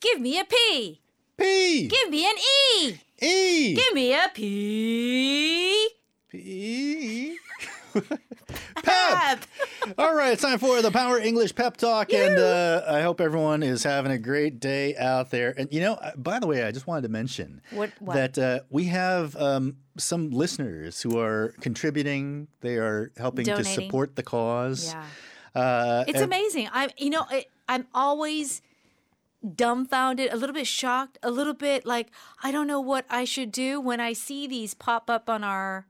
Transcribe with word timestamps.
Give 0.00 0.20
me 0.20 0.38
a 0.40 0.44
P. 0.44 1.00
P. 1.36 1.88
Give 1.88 2.10
me 2.10 2.26
an 2.28 2.34
E. 2.78 2.94
E. 3.22 3.74
Give 3.74 3.94
me 3.94 4.12
a 4.14 4.28
P. 4.34 5.88
P. 6.28 7.36
Pep. 7.94 8.20
Pep. 8.84 9.44
All 9.98 10.14
right, 10.14 10.32
it's 10.32 10.42
time 10.42 10.58
for 10.58 10.80
the 10.80 10.90
Power 10.90 11.18
English 11.18 11.54
Pep 11.54 11.76
Talk, 11.76 12.12
and 12.12 12.38
uh, 12.38 12.82
I 12.88 13.00
hope 13.02 13.20
everyone 13.20 13.62
is 13.62 13.82
having 13.82 14.12
a 14.12 14.18
great 14.18 14.60
day 14.60 14.96
out 14.96 15.30
there. 15.30 15.52
And 15.56 15.68
you 15.72 15.80
know, 15.80 15.94
uh, 15.94 16.12
by 16.16 16.38
the 16.38 16.46
way, 16.46 16.62
I 16.64 16.70
just 16.72 16.86
wanted 16.86 17.02
to 17.02 17.08
mention 17.08 17.60
What- 17.72 17.90
what? 17.98 18.14
that 18.14 18.38
uh, 18.38 18.60
we 18.70 18.84
have 18.86 19.34
um, 19.36 19.76
some 19.98 20.30
listeners 20.30 21.02
who 21.02 21.18
are 21.18 21.54
contributing. 21.60 22.48
They 22.60 22.76
are 22.76 23.12
helping 23.16 23.44
to 23.46 23.64
support 23.64 24.16
the 24.16 24.22
cause. 24.22 24.94
Yeah. 24.94 25.04
Uh, 25.60 26.04
It's 26.06 26.16
and- 26.20 26.24
amazing. 26.24 26.68
I'm, 26.72 26.90
you 26.96 27.10
know, 27.10 27.24
I, 27.28 27.46
I'm 27.68 27.86
always 27.92 28.62
dumbfounded, 29.44 30.32
a 30.32 30.36
little 30.36 30.54
bit 30.54 30.66
shocked, 30.66 31.18
a 31.22 31.30
little 31.30 31.54
bit 31.54 31.86
like 31.86 32.10
I 32.42 32.50
don't 32.50 32.66
know 32.66 32.80
what 32.80 33.04
I 33.10 33.24
should 33.24 33.52
do 33.52 33.80
when 33.80 34.00
I 34.00 34.12
see 34.12 34.46
these 34.46 34.74
pop 34.74 35.08
up 35.10 35.28
on 35.30 35.44
our, 35.44 35.86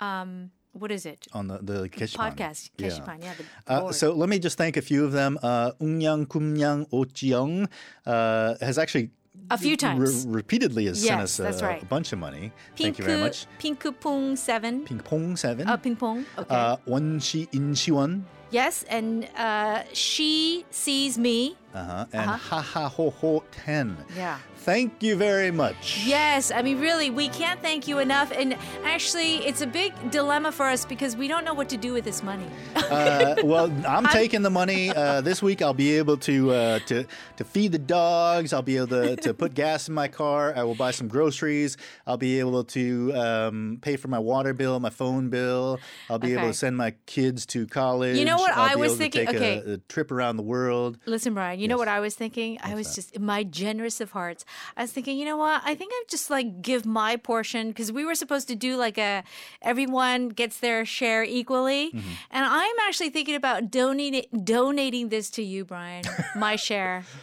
um, 0.00 0.50
what 0.72 0.90
is 0.92 1.04
it? 1.06 1.26
on 1.32 1.48
the 1.48 1.58
the 1.58 1.88
Keshipan. 1.88 2.32
Podcast, 2.36 2.70
Keshipan, 2.78 3.22
yeah. 3.22 3.34
the 3.36 3.44
Uh, 3.72 3.92
so 3.92 4.12
let 4.12 4.28
me 4.28 4.38
just 4.38 4.56
thank 4.58 4.76
a 4.76 4.82
few 4.82 5.04
of 5.04 5.12
them. 5.12 5.38
Uh, 5.42 5.72
Ungyang 5.80 6.26
Kumnyang 6.26 6.88
Ochiong 6.90 7.68
uh, 8.06 8.54
has 8.60 8.78
actually 8.78 9.10
a 9.50 9.56
few 9.58 9.72
re- 9.72 9.76
times. 9.76 10.26
repeatedly 10.26 10.86
has 10.86 11.00
sent 11.02 11.20
Yes, 11.20 11.40
us 11.40 11.44
that's 11.44 11.60
a, 11.62 11.66
right. 11.66 11.82
a 11.82 11.86
bunch 11.86 12.12
of 12.12 12.18
money. 12.18 12.52
Thank 12.76 12.98
you 12.98 13.04
very 13.04 13.20
much. 13.20 13.46
Pinku 13.58 13.92
Pung 13.98 14.36
seven. 14.36 14.84
Ping 14.84 15.00
Pong 15.00 15.36
Seven. 15.36 15.68
Uh, 15.68 15.76
ping 15.76 15.96
pong. 15.96 16.24
Okay. 16.38 16.54
Uh, 16.54 16.76
Wonshi 16.88 17.48
Inshiwan. 17.52 18.22
yes, 18.50 18.84
and 18.88 19.28
uh, 19.36 19.82
she 19.92 20.64
sees 20.70 21.16
me. 21.18 21.56
Uh-huh. 21.74 22.06
And 22.12 22.30
Ha 22.30 22.60
Ha 22.60 22.88
Ho 22.88 23.10
Ho 23.10 23.42
Ten. 23.50 23.96
Yeah. 24.16 24.38
Thank 24.62 25.02
you 25.02 25.16
very 25.16 25.50
much. 25.50 26.04
Yes, 26.06 26.52
I 26.52 26.62
mean, 26.62 26.78
really, 26.78 27.10
we 27.10 27.28
can't 27.28 27.60
thank 27.60 27.88
you 27.88 27.98
enough. 27.98 28.30
And 28.30 28.56
actually, 28.84 29.38
it's 29.38 29.60
a 29.60 29.66
big 29.66 29.92
dilemma 30.12 30.52
for 30.52 30.66
us 30.66 30.84
because 30.84 31.16
we 31.16 31.26
don't 31.26 31.44
know 31.44 31.52
what 31.52 31.68
to 31.70 31.76
do 31.76 31.92
with 31.92 32.04
this 32.04 32.22
money. 32.22 32.46
Uh, 32.76 33.34
well, 33.42 33.72
I'm 33.84 34.06
taking 34.06 34.42
the 34.42 34.50
money 34.50 34.90
uh, 34.90 35.20
this 35.20 35.42
week. 35.42 35.62
I'll 35.62 35.74
be 35.74 35.96
able 35.98 36.16
to 36.18 36.52
uh, 36.52 36.78
to 36.86 37.04
to 37.38 37.44
feed 37.44 37.72
the 37.72 37.78
dogs. 37.80 38.52
I'll 38.52 38.62
be 38.62 38.76
able 38.76 38.86
to, 38.88 39.16
to 39.16 39.34
put 39.42 39.54
gas 39.54 39.88
in 39.88 39.94
my 39.94 40.06
car. 40.06 40.52
I 40.54 40.62
will 40.62 40.76
buy 40.76 40.92
some 40.92 41.08
groceries. 41.08 41.76
I'll 42.06 42.16
be 42.16 42.38
able 42.38 42.62
to 42.62 43.12
um, 43.14 43.78
pay 43.82 43.96
for 43.96 44.06
my 44.06 44.20
water 44.20 44.54
bill, 44.54 44.78
my 44.78 44.90
phone 44.90 45.28
bill. 45.28 45.80
I'll 46.08 46.20
be 46.20 46.34
able 46.34 46.48
to 46.48 46.54
send 46.54 46.76
my 46.76 46.92
kids 47.06 47.46
to 47.46 47.66
college. 47.66 48.16
You 48.16 48.26
know 48.26 48.36
what 48.36 48.52
I'll 48.52 48.72
I 48.72 48.74
was 48.76 48.96
thinking? 48.96 49.28
Okay. 49.28 49.58
a, 49.66 49.72
a 49.72 49.78
trip 49.78 50.12
around 50.12 50.36
the 50.36 50.44
world. 50.44 50.98
Listen, 51.04 51.34
Brian, 51.34 51.58
you 51.62 51.68
know 51.68 51.76
what 51.76 51.86
I 51.86 52.00
was 52.00 52.16
thinking? 52.16 52.58
I 52.60 52.74
was 52.74 52.94
just, 52.96 53.14
in 53.14 53.24
my 53.24 53.44
generous 53.44 54.00
of 54.00 54.10
hearts, 54.10 54.44
I 54.76 54.82
was 54.82 54.90
thinking, 54.90 55.16
you 55.16 55.24
know 55.24 55.36
what? 55.36 55.62
I 55.64 55.76
think 55.76 55.92
I'd 55.94 56.08
just 56.08 56.28
like 56.28 56.60
give 56.60 56.84
my 56.84 57.14
portion 57.16 57.68
because 57.68 57.92
we 57.92 58.04
were 58.04 58.16
supposed 58.16 58.48
to 58.48 58.56
do 58.56 58.76
like 58.76 58.98
a 58.98 59.22
everyone 59.62 60.30
gets 60.30 60.58
their 60.58 60.84
share 60.84 61.22
equally. 61.22 61.92
Mm-hmm. 61.92 62.10
And 62.32 62.44
I'm 62.44 62.76
actually 62.88 63.10
thinking 63.10 63.36
about 63.36 63.70
donating 63.70 64.24
donating 64.42 65.08
this 65.08 65.30
to 65.30 65.42
you, 65.42 65.64
Brian, 65.64 66.04
my 66.34 66.56
share. 66.56 67.04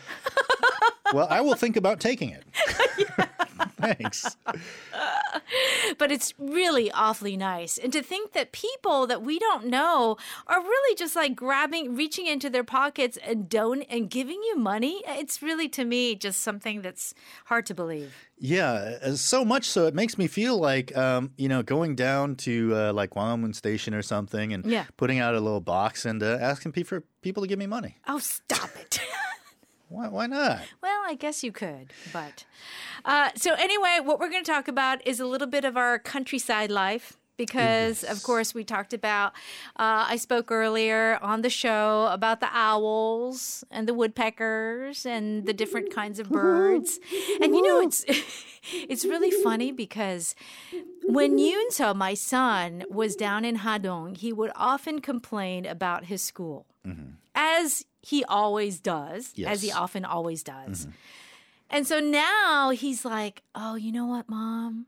Well, 1.13 1.27
I 1.29 1.41
will 1.41 1.55
think 1.55 1.75
about 1.75 1.99
taking 1.99 2.29
it. 2.29 2.43
Thanks. 3.81 4.35
but 5.97 6.11
it's 6.11 6.33
really 6.38 6.91
awfully 6.91 7.38
nice. 7.38 7.77
And 7.77 7.91
to 7.94 8.02
think 8.02 8.33
that 8.33 8.52
people 8.52 9.08
that 9.08 9.21
we 9.21 9.39
don't 9.39 9.66
know 9.67 10.17
are 10.47 10.59
really 10.61 10.95
just 10.95 11.16
like 11.16 11.36
grabbing, 11.36 11.95
reaching 11.95 12.27
into 12.27 12.49
their 12.49 12.63
pockets 12.63 13.17
and 13.25 13.49
don 13.49 13.81
and 13.83 14.09
giving 14.09 14.41
you 14.44 14.58
money, 14.58 15.02
it's 15.08 15.41
really 15.41 15.69
to 15.69 15.86
me 15.86 16.16
just 16.16 16.41
something 16.41 16.81
that's 16.81 17.13
hard 17.45 17.66
to 17.67 17.73
believe. 17.73 18.13
Yeah, 18.41 18.97
uh, 19.03 19.16
so 19.16 19.44
much 19.44 19.66
so 19.66 19.88
it 19.88 19.93
makes 19.93 20.17
me 20.17 20.27
feel 20.27 20.58
like 20.58 20.95
um, 20.95 21.31
you 21.38 21.49
know 21.49 21.61
going 21.61 21.95
down 21.95 22.36
to 22.38 22.73
uh, 22.73 22.93
like 22.93 23.09
Gwanghwamun 23.11 23.53
Station 23.53 23.93
or 23.93 24.02
something 24.02 24.53
and 24.53 24.65
Yeah. 24.65 24.86
putting 24.95 25.20
out 25.20 25.36
a 25.36 25.39
little 25.42 25.59
box 25.59 26.05
and 26.05 26.23
uh, 26.23 26.37
asking 26.39 26.71
pe- 26.71 26.83
for 26.83 27.03
people 27.21 27.43
to 27.43 27.48
give 27.48 27.59
me 27.59 27.67
money. 27.67 27.98
Oh, 28.08 28.20
stop. 28.20 28.70
Why, 29.89 30.08
why 30.08 30.27
not? 30.27 30.60
well, 30.82 31.02
I 31.05 31.16
guess 31.16 31.44
you 31.44 31.52
could, 31.52 31.92
but 32.14 32.45
uh, 33.05 33.30
so 33.36 33.54
anyway, 33.55 34.00
what 34.04 34.20
we're 34.20 34.30
going 34.30 34.44
to 34.44 34.52
talk 34.52 34.67
about 34.67 35.05
is 35.05 35.20
a 35.20 35.26
little 35.26 35.48
bit 35.48 35.66
of 35.66 35.76
our 35.77 36.00
countryside 36.00 36.72
life. 36.72 37.17
Because 37.38 38.04
of 38.04 38.22
course 38.22 38.54
we 38.54 38.66
talked 38.66 38.94
about, 38.94 39.32
uh, 39.77 40.04
I 40.10 40.17
spoke 40.17 40.52
earlier 40.52 41.17
on 41.22 41.42
the 41.42 41.50
show 41.50 42.10
about 42.11 42.42
the 42.42 42.50
owls 42.52 43.64
and 43.72 43.88
the 43.88 43.94
woodpeckers 43.94 45.05
and 45.05 45.45
the 45.45 45.54
different 45.54 45.89
kinds 45.95 46.20
of 46.20 46.27
birds, 46.30 47.00
and 47.42 47.56
you 47.56 47.61
know 47.64 47.80
it's 47.88 48.04
it's 48.73 49.06
really 49.06 49.32
funny 49.32 49.71
because 49.71 50.36
when 51.06 51.38
Yunso, 51.39 51.95
my 51.95 52.14
son, 52.14 52.83
was 52.89 53.16
down 53.16 53.45
in 53.45 53.60
Hadong, 53.60 54.17
he 54.17 54.33
would 54.33 54.52
often 54.58 55.00
complain 55.00 55.66
about 55.66 56.06
his 56.11 56.21
school, 56.21 56.66
as 57.33 57.86
he 58.02 58.23
always 58.26 58.80
does, 58.80 59.33
as 59.45 59.61
he 59.61 59.71
often 59.71 60.05
always 60.05 60.43
does. 60.43 60.82
Mm-hmm. 60.86 60.92
And 61.71 61.86
so 61.87 61.99
now 61.99 62.71
he's 62.71 63.05
like, 63.05 63.43
"Oh, 63.54 63.76
you 63.76 63.92
know 63.92 64.05
what, 64.05 64.27
mom? 64.30 64.87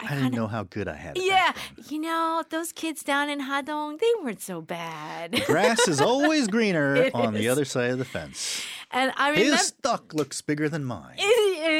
I 0.00 0.14
didn't 0.14 0.34
know 0.34 0.46
how 0.46 0.62
good 0.62 0.86
I 0.86 0.94
had 0.94 1.16
it. 1.16 1.24
Yeah, 1.24 1.52
you 1.88 1.98
know 2.00 2.44
those 2.50 2.72
kids 2.72 3.02
down 3.02 3.28
in 3.28 3.40
Hadong, 3.40 3.98
they 3.98 4.12
weren't 4.22 4.40
so 4.42 4.60
bad." 4.60 5.42
Grass 5.46 5.88
is 5.88 6.00
always 6.00 6.46
greener 6.56 7.10
on 7.14 7.34
the 7.34 7.48
other 7.48 7.64
side 7.64 7.90
of 7.90 7.98
the 7.98 8.04
fence. 8.04 8.62
and 8.90 9.12
I 9.16 9.30
remember 9.30 9.56
His 9.56 9.66
stock 9.68 10.12
looks 10.14 10.40
bigger 10.42 10.68
than 10.68 10.84
mine. 10.84 11.16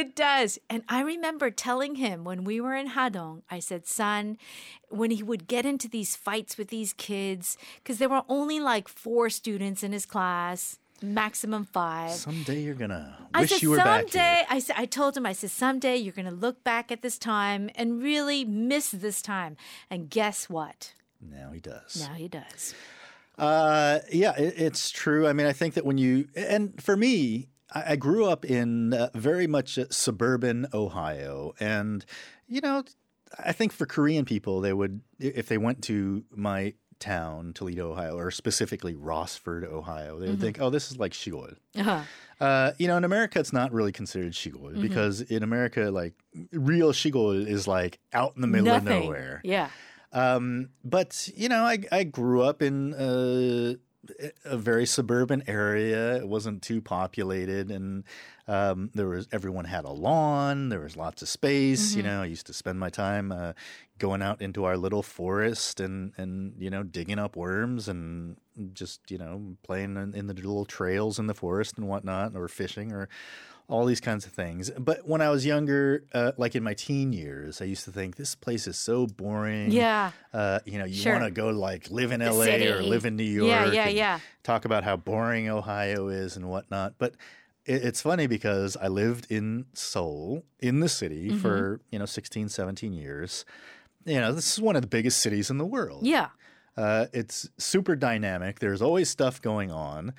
It, 0.09 0.17
does. 0.17 0.59
And 0.69 0.83
I 0.89 1.03
remember 1.03 1.51
telling 1.51 1.97
him 1.97 2.25
when 2.25 2.45
we 2.45 2.61
were 2.61 2.75
in 2.75 2.91
Hadong, 2.91 3.43
I 3.51 3.59
said, 3.59 3.87
son, 3.87 4.39
when 4.89 5.11
he 5.11 5.23
would 5.23 5.47
get 5.47 5.67
into 5.67 5.89
these 5.89 6.17
fights 6.17 6.59
with 6.59 6.69
these 6.69 6.93
kids, 6.93 7.57
because 7.83 7.99
there 7.99 8.09
were 8.09 8.23
only 8.29 8.59
like 8.59 8.89
four 8.89 9.31
students 9.31 9.83
in 9.83 9.93
his 9.93 10.07
class, 10.07 10.79
maximum 11.03 11.65
five. 11.65 12.13
Someday 12.13 12.63
you're 12.63 12.75
gonna 12.75 13.29
I 13.35 13.43
wish 13.43 13.51
said, 13.51 13.63
you 13.63 13.71
were 13.71 13.77
back 13.77 14.11
someday, 14.11 14.19
here. 14.19 14.47
I, 14.51 14.59
said, 14.59 14.77
I 14.79 14.87
told 14.87 15.17
him, 15.17 15.27
I 15.27 15.33
said, 15.33 15.51
someday 15.51 15.97
you're 15.97 16.13
to 16.13 16.31
look 16.31 16.65
back 16.65 16.91
at 16.91 17.03
this 17.03 17.19
time 17.19 17.71
and 17.75 18.03
really 18.03 18.45
miss 18.45 18.91
this 18.91 19.23
time. 19.23 19.57
And 19.91 20.11
guess 20.11 20.49
what? 20.49 20.95
Now 21.21 21.53
he 21.53 21.61
does. 21.61 22.01
Now 22.01 22.15
he 22.15 22.29
does. 22.29 22.75
Uh, 23.39 24.01
yeah, 24.11 24.37
it, 24.37 24.55
it's 24.57 24.91
true. 24.91 25.29
I 25.29 25.33
mean, 25.33 25.47
I 25.47 25.53
think 25.53 25.75
that 25.75 25.85
when 25.85 25.99
you 25.99 26.29
and 26.35 26.83
for 26.83 26.97
me, 26.97 27.49
I, 27.75 27.97
grew 27.97 28.27
up 28.27 28.45
in 28.45 28.95
uh, 28.95 29.11
very 29.15 29.47
much 29.47 29.79
uh, 29.79 29.87
suburban 29.91 30.67
Ohio, 30.73 31.55
and 31.61 32.05
you 32.47 32.61
know, 32.61 32.83
I 33.39 33.53
think 33.53 33.73
for 33.73 33.87
Korean 33.87 34.25
people, 34.25 34.61
they 34.61 34.73
would 34.73 35.01
if 35.19 35.49
they 35.49 35.59
went 35.59 35.83
to 35.85 36.25
my 36.35 36.75
town, 36.99 37.53
Toledo, 37.55 37.93
Ohio, 37.93 38.17
or 38.17 38.31
specifically 38.31 38.95
Rossford, 38.95 39.65
Ohio, 39.65 40.19
they 40.19 40.29
would 40.29 40.41
think, 40.41 40.61
"Oh, 40.61 40.71
this 40.71 40.91
is 40.91 40.99
like 40.99 41.13
Shigol." 41.13 41.57
Uh-huh. 41.77 42.03
Uh, 42.41 42.73
you 42.79 42.87
know, 42.87 42.97
in 42.97 43.05
America, 43.05 43.41
it's 43.41 43.53
not 43.53 43.73
really 43.73 43.93
considered 43.93 44.33
Shigol 44.33 44.81
because 44.81 45.21
in 45.21 45.43
America, 45.43 45.91
like 45.91 46.15
real 46.53 46.93
Shigol 46.93 47.47
is 47.47 47.67
like 47.67 47.99
out 48.13 48.35
in 48.37 48.41
the 48.41 48.47
middle 48.47 48.67
Nothing. 48.67 48.89
of 48.89 49.03
nowhere. 49.05 49.41
Yeah. 49.45 49.71
Um, 50.13 50.71
but 50.85 51.29
you 51.37 51.49
know, 51.49 51.65
I 51.65 51.79
I 51.93 52.05
grew 52.05 52.43
up 52.43 52.63
in 52.63 52.95
uh, 52.95 53.75
a 54.45 54.57
very 54.57 54.87
suburban 54.87 55.43
area. 55.47 56.17
It 56.17 56.29
wasn't 56.29 56.63
too 56.63 56.81
populated, 56.81 57.71
and 57.71 58.05
um, 58.47 58.91
there 58.95 59.09
was 59.09 59.29
everyone 59.33 59.65
had 59.65 59.85
a 59.85 59.91
lawn. 59.91 60.69
There 60.69 60.81
was 60.81 60.97
lots 60.97 61.23
of 61.23 61.29
space. 61.29 61.95
You 61.95 62.03
know, 62.03 62.23
I 62.23 62.27
used 62.27 62.47
to 62.47 62.53
spend 62.53 62.79
my 62.79 62.91
time 62.91 63.33
uh, 63.33 63.53
going 63.99 64.23
out 64.23 64.41
into 64.41 64.65
our 64.65 64.77
little 64.77 65.03
forest 65.03 65.81
and 65.81 66.13
and 66.17 66.55
you 66.59 66.71
know 66.71 66.83
digging 66.83 67.19
up 67.19 67.37
worms 67.37 67.89
and 67.89 68.37
just 68.73 69.11
you 69.11 69.19
know 69.19 69.57
playing 69.63 69.97
in, 69.97 70.15
in 70.15 70.27
the 70.27 70.35
little 70.35 70.65
trails 70.65 71.19
in 71.19 71.27
the 71.27 71.35
forest 71.35 71.77
and 71.77 71.89
whatnot, 71.89 72.35
or 72.35 72.49
fishing 72.49 72.93
or 72.93 73.09
all 73.69 73.85
these 73.85 74.01
kinds 74.01 74.25
of 74.25 74.33
things. 74.33 74.71
But 74.79 75.07
when 75.07 75.21
I 75.21 75.29
was 75.29 75.45
younger, 75.45 76.05
uh, 76.15 76.33
like 76.39 76.55
in 76.57 76.63
my 76.63 76.73
teen 76.73 77.13
years, 77.13 77.61
I 77.61 77.67
used 77.67 77.85
to 77.85 77.93
think 77.93 78.17
this 78.17 78.35
place 78.35 78.67
is 78.67 78.79
so 78.79 79.07
boring. 79.07 79.71
Yeah. 79.71 80.13
Uh, 80.33 80.61
you 80.65 80.79
know, 80.79 80.87
you 80.87 80.95
Sure. 80.95 81.13
want 81.13 81.25
to 81.27 81.31
go 81.31 81.51
like 81.51 81.91
live 81.91 82.11
in 82.11 82.21
The 82.21 82.33
LA 82.33 82.75
or 82.75 82.83
live 82.83 83.05
in 83.05 83.15
New 83.17 83.25
York. 83.25 83.49
Yeah, 83.49 83.73
yeah, 83.73 83.87
and 83.89 83.97
yeah. 83.97 84.21
Talk 84.43 84.65
about 84.65 84.85
how 84.85 84.97
boring 84.97 85.51
Ohio 85.51 86.09
is 86.09 86.35
and 86.37 86.49
whatnot. 86.49 86.95
But 86.99 87.15
it, 87.67 87.85
it's 87.85 88.01
funny 88.01 88.27
because 88.27 88.75
I 88.79 88.89
lived 88.89 89.27
in 89.31 89.67
Seoul, 89.75 90.45
in 90.61 90.81
the 90.81 90.89
city, 90.89 91.29
Mm-hmm. 91.29 91.39
for, 91.41 91.81
you 91.91 91.99
know, 91.99 92.07
16, 92.07 92.49
17 92.49 92.95
years. 92.95 93.45
You 94.07 94.19
know, 94.21 94.33
this 94.33 94.51
is 94.55 94.61
one 94.63 94.77
of 94.77 94.83
the 94.83 94.89
biggest 94.89 95.21
cities 95.21 95.51
in 95.51 95.59
the 95.59 95.67
world. 95.67 96.07
Yeah. 96.07 96.29
Uh, 96.75 97.07
it's 97.13 97.47
super 97.59 97.97
dynamic. 97.97 98.61
There's 98.61 98.81
always 98.81 99.11
stuff 99.11 99.43
going 99.43 99.71
on. 99.71 100.15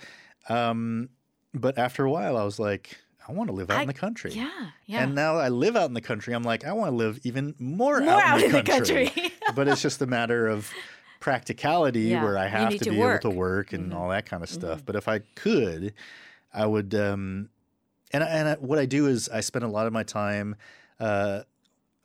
Um, 0.50 1.10
but 1.54 1.80
after 1.80 2.04
a 2.06 2.12
while, 2.12 2.38
I 2.38 2.44
was 2.44 2.60
like, 2.60 2.98
I 3.30 3.34
want 3.34 3.48
to 3.50 3.54
live 3.56 3.70
out 3.70 3.78
I- 3.78 3.82
in 3.84 3.88
the 3.88 3.94
country. 3.94 4.32
Yeah. 4.34 4.50
Yeah. 4.88 5.04
And 5.04 5.14
now 5.16 5.38
I 5.38 5.50
live 5.50 5.76
out 5.76 5.86
in 5.88 5.94
the 5.94 6.02
country. 6.02 6.34
I'm 6.34 6.44
like, 6.44 6.66
I 6.66 6.74
want 6.74 6.92
to 6.92 6.96
live 6.96 7.20
even 7.24 7.54
more, 7.60 8.00
More 8.02 8.20
out, 8.22 8.42
in 8.42 8.52
the 8.52 8.64
country. 8.64 9.08
country. 9.10 9.34
but 9.56 9.68
it's 9.68 9.82
just 9.82 10.02
a 10.02 10.08
matter 10.08 10.48
of 10.48 10.70
practicality 11.20 12.02
Yeah, 12.02 12.24
where 12.24 12.38
I 12.38 12.48
have 12.48 12.72
to, 12.72 12.80
to 12.80 12.90
be 12.90 12.98
work. 12.98 13.22
Mm-hmm. 13.22 13.28
able 13.28 13.34
to 13.34 13.38
work 13.40 13.74
and 13.74 13.94
all 13.94 14.10
that 14.10 14.26
kind 14.26 14.42
of 14.42 14.50
stuff. 14.50 14.84
But 14.86 14.96
if 14.96 15.08
I 15.08 15.20
could, 15.36 15.94
I 16.54 16.66
would. 16.66 16.96
Um, 16.96 17.50
and 18.12 18.24
and 18.24 18.50
I, 18.50 18.54
what 18.56 18.80
I 18.80 18.86
do 18.88 19.06
is 19.06 19.30
I 19.30 19.42
spend 19.42 19.64
a 19.64 19.68
lot 19.68 19.86
of 19.86 19.94
my 19.94 20.02
time 20.04 20.56
uh, 21.00 21.42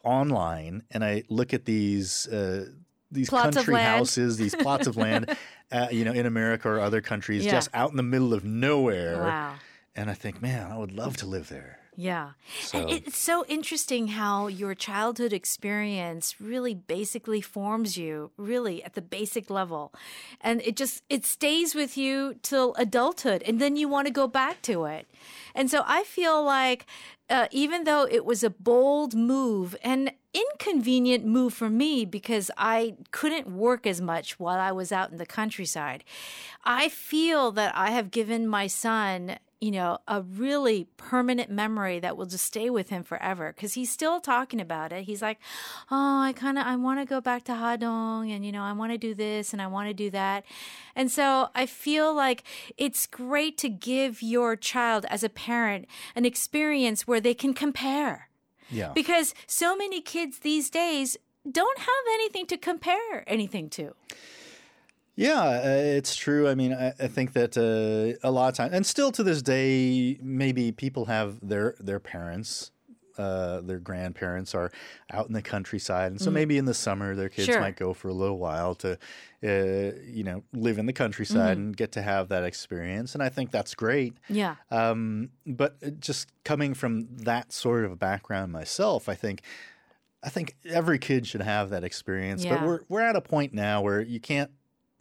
online, 0.05 0.83
and 0.91 1.03
I 1.05 1.23
look 1.29 1.55
at 1.55 1.65
these 1.65 2.27
uh, 2.29 2.67
these 3.11 3.29
Plots 3.31 3.57
country 3.57 3.77
houses, 3.81 4.37
these 4.45 4.55
plots 4.55 4.87
of 4.87 4.97
land, 4.97 5.35
uh, 5.73 5.87
you 5.91 6.05
know, 6.05 6.13
in 6.13 6.27
America 6.27 6.69
or 6.69 6.81
other 6.81 7.01
countries, 7.01 7.45
Yeah. 7.47 7.53
just 7.53 7.71
out 7.73 7.91
in 7.91 7.97
the 7.97 8.03
middle 8.03 8.35
of 8.35 8.45
nowhere. 8.45 9.23
Wow. 9.23 9.55
And 9.97 10.11
I 10.11 10.15
think, 10.15 10.43
man, 10.43 10.71
I 10.73 10.77
would 10.77 10.93
love 10.93 11.17
to 11.19 11.27
live 11.27 11.49
there. 11.49 11.79
Yeah. 11.97 12.31
So- 12.61 12.89
it's 12.89 13.17
so 13.17 13.45
interesting 13.47 14.09
how 14.09 14.49
your 14.49 14.75
childhood 14.75 15.33
experience 15.33 16.41
really 16.41 16.75
basically 16.75 17.41
forms 17.41 17.97
you, 17.97 18.33
really 18.37 18.83
at 18.83 18.95
the 18.95 19.03
basic 19.03 19.49
level. 19.49 19.93
And 20.41 20.61
it 20.63 20.77
just 20.77 21.05
it 21.09 21.25
stays 21.25 21.75
with 21.75 21.97
you 21.97 22.35
till 22.43 22.75
adulthood 22.75 23.43
and 23.47 23.61
then 23.61 23.77
you 23.77 23.89
want 23.89 24.09
to 24.09 24.13
go 24.13 24.27
back 24.27 24.61
to 24.63 24.87
it. 24.87 25.07
And 25.55 25.71
so 25.71 25.85
I 25.87 26.03
feel 26.03 26.43
like 26.43 26.87
uh, 27.31 27.47
even 27.53 27.85
though 27.85 28.07
it 28.11 28.25
was 28.25 28.43
a 28.43 28.51
bold 28.51 29.15
move 29.15 29.77
and 29.83 30.11
inconvenient 30.35 31.25
move 31.25 31.55
for 31.55 31.71
me 31.71 32.05
because 32.05 32.51
I 32.59 32.97
couldn't 33.13 33.49
work 33.49 33.87
as 33.87 34.01
much 34.01 34.39
while 34.39 34.59
I 34.59 34.73
was 34.73 34.93
out 34.93 35.11
in 35.11 35.19
the 35.19 35.27
countryside, 35.27 36.05
I 36.65 36.89
feel 36.89 37.53
that 37.53 37.75
I 37.77 37.91
have 37.93 38.11
given 38.11 38.47
my 38.47 38.67
son 38.67 39.39
you 39.65 39.71
know, 39.71 39.97
a 40.07 40.21
really 40.21 40.87
permanent 40.99 41.49
memory 41.49 41.99
that 41.99 42.19
will 42.19 42.27
just 42.27 42.45
stay 42.45 42.69
with 42.69 42.91
him 42.91 43.03
forever 43.03 43.51
because 43.57 43.73
he's 43.73 43.91
still 43.91 44.21
talking 44.21 44.61
about 44.61 44.93
it. 44.93 45.05
He's 45.05 45.23
like, 45.23 45.39
oh, 45.91 46.21
I 46.21 46.35
kind 46.37 46.59
of, 46.59 46.67
I 46.67 46.77
want 46.77 47.01
to 47.01 47.07
go 47.07 47.19
back 47.23 47.45
to 47.45 47.53
Hadong 47.53 48.31
and, 48.31 48.45
you 48.45 48.53
know, 48.53 48.63
I 48.63 48.73
want 48.73 48.93
to 48.93 48.99
do 48.99 49.15
this 49.15 49.55
and 49.55 49.63
I 49.63 49.67
want 49.67 49.89
to 49.89 49.95
do 49.95 50.11
that. 50.11 50.45
And 50.95 51.11
so 51.11 51.49
I 51.55 51.65
feel 51.65 52.13
like 52.13 52.45
it's 52.77 53.07
great 53.07 53.57
to 53.57 53.71
give 53.71 54.23
your 54.23 54.55
child 54.55 55.07
as 55.09 55.25
a 55.25 55.31
parent 55.31 55.87
an 56.15 56.27
experience 56.27 57.07
where 57.07 57.21
they 57.21 57.33
can 57.33 57.55
compare 57.55 58.29
Yeah. 58.71 58.93
because 58.95 59.35
so 59.47 59.77
many 59.77 60.01
kids 60.01 60.41
these 60.41 60.71
days 60.71 61.17
don't 61.51 61.79
have 61.79 62.05
anything 62.15 62.47
to 62.47 62.57
compare 62.57 63.25
anything 63.27 63.69
to. 63.71 63.95
Yeah, 65.17 65.43
uh, 65.43 65.61
it's 65.65 66.17
true. 66.17 66.49
I 66.49 66.55
mean, 66.57 66.73
I, 66.73 66.89
I 66.99 67.07
think 67.07 67.35
that 67.35 67.57
uh, 67.57 68.19
a 68.27 68.31
lot 68.31 68.49
of 68.49 68.55
times, 68.57 68.73
and 68.73 68.85
still 68.85 69.13
to 69.13 69.23
this 69.23 69.43
day, 69.43 70.19
maybe 70.21 70.73
people 70.73 71.05
have 71.05 71.39
their 71.41 71.77
their 71.79 72.01
parents, 72.01 72.73
uh, 73.19 73.61
their 73.61 73.79
grandparents 73.79 74.55
are 74.55 74.71
out 75.11 75.27
in 75.27 75.33
the 75.33 75.43
countryside, 75.43 76.11
and 76.13 76.21
so 76.21 76.31
maybe 76.31 76.59
in 76.59 76.65
the 76.65 76.75
summer 76.75 77.15
their 77.15 77.29
kids. 77.29 77.47
Sure. 77.47 77.61
might 77.61 77.77
go 77.77 77.93
for 77.95 78.09
a 78.09 78.13
little 78.13 78.39
while 78.39 78.75
to, 78.77 78.93
uh, 79.43 79.93
you 80.07 80.25
know, 80.25 80.43
live 80.53 80.79
in 80.79 80.87
the 80.87 80.93
countryside 80.93 81.57
Mm-hmm. 81.57 81.67
and 81.67 81.77
get 81.77 81.93
to 81.93 82.03
have 82.03 82.29
that 82.29 82.45
experience, 82.45 83.15
and 83.15 83.23
I 83.23 83.29
think 83.29 83.51
that's 83.51 83.75
great. 83.75 84.17
Yeah. 84.29 84.57
Um, 84.71 85.31
but 85.47 85.77
uh, 85.85 85.91
just 85.91 86.29
coming 86.45 86.75
from 86.75 87.07
that 87.17 87.53
sort 87.53 87.85
of 87.85 87.99
background 87.99 88.53
myself, 88.53 89.09
I 89.09 89.15
think, 89.15 89.43
I 90.23 90.29
think 90.31 90.57
every 90.69 90.99
kid 90.99 91.27
should 91.27 91.43
have 91.43 91.71
that 91.71 91.85
experience. 91.85 92.45
But 92.45 92.63
we're 92.63 92.81
we're 92.89 93.03
at 93.03 93.17
a 93.17 93.21
point 93.21 93.53
now 93.53 93.83
where 93.83 94.01
you 94.01 94.21
can't, 94.21 94.51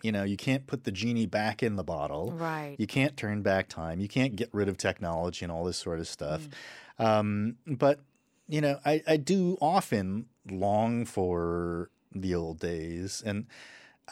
you 0.02 0.12
know, 0.12 0.24
you 0.24 0.36
can't 0.36 0.68
put 0.68 0.84
the 0.84 0.92
genie 0.92 1.26
back 1.28 1.64
in 1.64 1.78
the 1.78 1.84
bottle. 1.84 2.32
Right. 2.34 2.76
You 2.78 2.88
can't 2.88 3.16
turn 3.16 3.42
back 3.42 3.70
time. 3.70 4.02
You 4.02 4.10
can't 4.10 4.36
get 4.36 4.50
rid 4.52 4.68
of 4.68 4.76
technology 4.78 5.46
and 5.46 5.52
all 5.52 5.64
this 5.64 5.78
sort 5.78 6.00
of 6.00 6.08
stuff. 6.10 6.42
Mm. 6.42 6.52
Um, 7.00 7.58
but 7.66 8.00
you 8.48 8.62
know, 8.62 8.80
I, 8.86 9.02
I 9.08 9.18
do 9.18 9.58
often 9.62 10.28
long 10.50 11.06
for 11.06 11.90
the 12.14 12.36
old 12.36 12.60
days, 12.60 13.24
and 13.26 13.48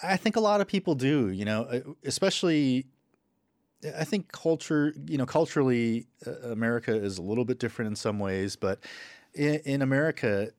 I 0.01 0.17
think 0.17 0.35
a 0.35 0.39
lot 0.39 0.61
of 0.61 0.67
people 0.67 0.95
do. 0.95 1.29
You 1.29 1.45
know, 1.45 1.63
uh, 1.63 1.79
especially 2.03 2.87
I 3.97 4.03
think 4.03 4.31
culture, 4.31 4.93
you 5.07 5.17
know, 5.17 5.25
culturally, 5.25 6.07
uh, 6.25 6.49
America 6.49 6.93
is 6.93 7.17
a 7.17 7.21
little 7.21 7.45
bit 7.45 7.59
different 7.59 7.89
in 7.89 7.95
some 7.95 8.19
ways, 8.19 8.55
but 8.55 8.79
in, 9.33 9.55
in 9.65 9.81
America, 9.81 10.49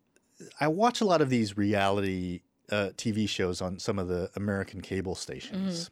I 0.61 0.69
watch 0.69 1.01
a 1.01 1.05
lot 1.05 1.21
of 1.21 1.31
these 1.31 1.57
reality 1.57 2.41
uh, 2.71 2.91
TV 2.97 3.29
shows 3.29 3.61
on 3.61 3.79
some 3.79 3.99
of 3.99 4.09
the 4.09 4.31
American 4.35 4.81
cable 4.81 5.15
stations. 5.15 5.91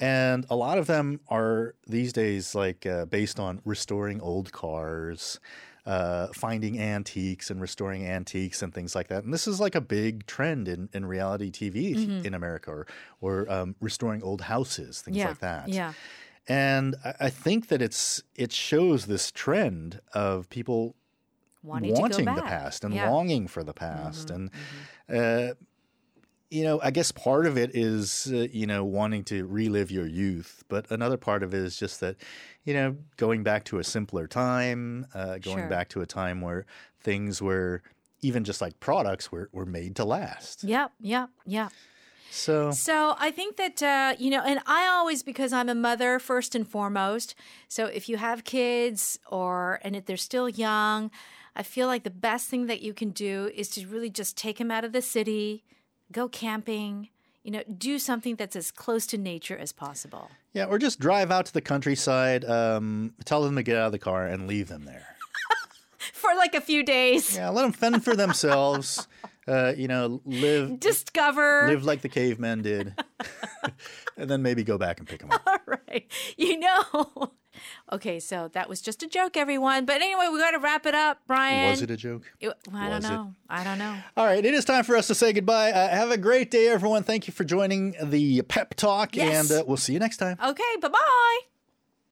And 0.00 0.46
a 0.48 0.56
lot 0.56 0.78
of 0.78 0.86
them 0.86 1.20
are 1.28 1.74
these 1.86 2.12
days 2.12 2.54
like 2.54 2.86
uh, 2.86 3.04
based 3.04 3.38
on 3.38 3.60
restoring 3.64 4.20
old 4.20 4.50
cars, 4.50 5.38
uh, 5.86 6.28
finding 6.34 6.78
antiques 6.80 7.50
and 7.50 7.60
restoring 7.60 8.06
antiques 8.06 8.62
and 8.62 8.72
things 8.72 8.94
like 8.94 9.08
that. 9.08 9.24
And 9.24 9.32
this 9.34 9.46
is 9.46 9.60
like 9.60 9.74
a 9.74 9.80
big 9.80 10.26
trend 10.26 10.68
in, 10.68 10.88
in 10.94 11.04
reality 11.04 11.50
TV 11.50 12.24
in 12.24 12.32
America, 12.34 12.70
or, 12.70 12.86
or 13.20 13.50
um, 13.52 13.74
restoring 13.80 14.22
old 14.22 14.40
houses, 14.42 15.02
things 15.02 15.18
Yeah. 15.18 15.28
like 15.28 15.38
that. 15.40 15.68
Yeah. 15.68 15.92
And 16.48 16.96
I, 17.04 17.14
I 17.20 17.30
think 17.30 17.68
that 17.68 17.82
it's 17.82 18.22
it 18.34 18.52
shows 18.52 19.06
this 19.06 19.30
trend 19.30 20.00
of 20.14 20.48
people 20.48 20.96
Wanting, 21.62 21.90
to 21.90 21.96
go 21.96 22.00
wanting 22.00 22.24
the 22.24 22.40
back. 22.40 22.44
past 22.46 22.84
and 22.84 22.94
Yeah. 22.94 23.02
Mm-hmm, 23.02 23.12
longing 23.12 23.46
for 23.48 23.62
the 23.62 23.74
past 23.74 24.30
and 24.30 24.50
uh, 25.14 25.52
you 26.50 26.64
know 26.64 26.80
i 26.82 26.90
guess 26.90 27.12
part 27.12 27.46
of 27.46 27.56
it 27.56 27.70
is 27.74 28.30
uh, 28.32 28.46
you 28.52 28.66
know 28.66 28.84
wanting 28.84 29.22
to 29.24 29.46
relive 29.46 29.90
your 29.90 30.06
youth 30.06 30.64
but 30.68 30.90
another 30.90 31.16
part 31.16 31.42
of 31.42 31.54
it 31.54 31.60
is 31.62 31.76
just 31.76 32.00
that 32.00 32.16
you 32.64 32.74
know 32.74 32.96
going 33.16 33.42
back 33.42 33.64
to 33.64 33.78
a 33.78 33.84
simpler 33.84 34.26
time 34.26 35.06
uh, 35.14 35.38
going 35.38 35.58
Sure. 35.60 35.68
back 35.68 35.88
to 35.88 36.00
a 36.00 36.06
time 36.06 36.40
where 36.40 36.66
things 37.00 37.40
were 37.40 37.82
even 38.22 38.44
just 38.44 38.60
like 38.60 38.78
products 38.80 39.32
were, 39.32 39.48
were 39.52 39.64
made 39.66 39.96
to 39.96 40.04
last 40.04 40.64
Yep. 40.64 40.92
Yep. 41.00 41.30
Yep. 41.46 41.72
so 42.30 42.70
So 42.72 43.14
I 43.18 43.30
think 43.30 43.56
that 43.56 43.82
uh, 43.82 44.14
you 44.18 44.30
know, 44.30 44.42
and 44.42 44.60
I 44.66 44.86
always 44.88 45.22
because 45.22 45.52
I'm 45.52 45.68
a 45.68 45.74
mother 45.74 46.18
first 46.18 46.54
and 46.54 46.66
foremost. 46.68 47.34
So 47.68 47.86
if 47.86 48.08
you 48.08 48.16
have 48.18 48.44
kids 48.44 49.18
or 49.30 49.80
and 49.82 49.96
if 49.96 50.04
they're 50.06 50.16
still 50.16 50.48
young, 50.48 51.10
I 51.56 51.62
feel 51.62 51.86
like 51.86 52.04
the 52.04 52.10
best 52.10 52.48
thing 52.48 52.66
that 52.66 52.82
you 52.82 52.92
can 52.94 53.10
do 53.10 53.50
is 53.54 53.68
to 53.70 53.86
really 53.86 54.10
just 54.10 54.36
take 54.36 54.58
them 54.58 54.70
out 54.70 54.84
of 54.84 54.92
the 54.92 55.02
city, 55.02 55.64
go 56.12 56.28
camping. 56.28 57.08
You 57.42 57.52
know, 57.52 57.62
do 57.78 57.98
something 57.98 58.36
that's 58.36 58.54
as 58.54 58.70
close 58.70 59.06
to 59.06 59.16
nature 59.18 59.56
as 59.56 59.72
possible. 59.72 60.30
yeah 60.52 60.66
or 60.66 60.78
just 60.78 61.00
drive 61.00 61.30
out 61.30 61.46
to 61.46 61.52
the 61.54 61.62
countryside 61.62 62.44
um, 62.44 63.14
tell 63.24 63.42
them 63.42 63.56
to 63.56 63.62
get 63.62 63.76
out 63.78 63.86
of 63.86 63.92
the 63.92 63.98
car 63.98 64.26
and 64.26 64.46
leave 64.46 64.68
them 64.68 64.84
there 64.84 65.06
For 66.12 66.30
like 66.36 66.54
a 66.54 66.60
few 66.60 66.82
days, 66.82 67.34
yeah 67.34 67.48
let 67.48 67.62
them 67.62 67.72
fend 67.72 68.04
for 68.04 68.14
themselves 68.14 69.08
uh, 69.48 69.72
you 69.74 69.88
know 69.88 70.20
live 70.26 70.78
discover. 70.80 71.66
live 71.68 71.82
like 71.84 72.02
the 72.02 72.08
cavemen 72.10 72.60
did, 72.62 72.94
and 74.18 74.28
then 74.28 74.42
maybe 74.42 74.62
go 74.62 74.76
back 74.76 74.98
and 74.98 75.08
pick 75.08 75.20
them 75.20 75.30
up. 75.30 75.42
All 75.46 75.58
right, 75.66 76.10
you 76.36 76.58
know. 76.58 77.32
Okay, 77.92 78.20
so 78.20 78.48
that 78.52 78.68
was 78.68 78.80
just 78.80 79.02
a 79.02 79.06
joke, 79.08 79.36
everyone. 79.36 79.84
But 79.84 79.96
anyway, 80.02 80.28
we 80.32 80.38
got 80.38 80.52
to 80.52 80.58
wrap 80.58 80.86
it 80.86 80.94
up, 80.94 81.18
Brian. 81.26 81.70
Was 81.70 81.82
it 81.82 81.90
a 81.90 81.96
joke? 81.96 82.22
It- 82.40 82.52
I 82.72 82.84
don't 82.88 82.96
Was 82.96 83.04
it? 83.04 83.08
know. 83.08 83.34
I 83.48 83.64
don't 83.64 83.78
know. 83.78 83.96
All 84.16 84.24
right, 84.26 84.44
it 84.44 84.54
is 84.54 84.64
time 84.64 84.84
for 84.84 84.96
us 84.96 85.08
to 85.08 85.14
say 85.14 85.32
goodbye. 85.32 85.72
Uh, 85.72 85.88
have 85.88 86.10
a 86.10 86.18
great 86.18 86.50
day, 86.50 86.68
everyone. 86.68 87.02
Thank 87.02 87.26
you 87.26 87.32
for 87.32 87.42
joining 87.44 87.96
the 88.02 88.42
pep 88.42 88.74
talk, 88.74 89.16
Yes. 89.16 89.50
and 89.50 89.60
uh, 89.60 89.64
we'll 89.66 89.76
see 89.76 89.92
you 89.92 89.98
next 89.98 90.18
time. 90.18 90.36
Okay, 90.42 90.76
bye 90.80 90.88
bye. 90.88 91.49